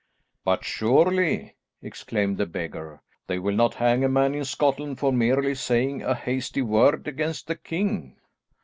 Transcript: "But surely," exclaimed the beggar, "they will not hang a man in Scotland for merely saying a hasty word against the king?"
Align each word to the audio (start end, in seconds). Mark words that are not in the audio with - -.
"But 0.43 0.65
surely," 0.65 1.57
exclaimed 1.83 2.39
the 2.39 2.47
beggar, 2.47 3.03
"they 3.27 3.37
will 3.37 3.53
not 3.53 3.75
hang 3.75 4.03
a 4.03 4.09
man 4.09 4.33
in 4.33 4.45
Scotland 4.45 4.97
for 4.97 5.13
merely 5.13 5.53
saying 5.53 6.01
a 6.01 6.15
hasty 6.15 6.63
word 6.63 7.07
against 7.07 7.45
the 7.45 7.55
king?" 7.55 8.17